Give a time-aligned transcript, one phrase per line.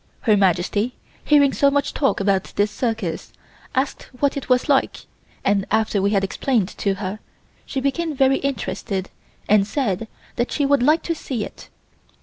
[0.21, 3.31] Her Majesty, hearing so much talk about this circus
[3.75, 5.05] asked what it was like,
[5.45, 7.19] and after we had explained to her,
[7.67, 9.11] she became very interested
[9.47, 11.69] and said that she would like to see it.